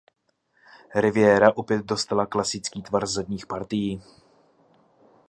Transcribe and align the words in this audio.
Riviera 0.95 1.57
opět 1.57 1.85
dostala 1.85 2.25
klasický 2.25 2.81
tvar 2.81 3.05
zadních 3.07 3.45
partií. 3.47 4.03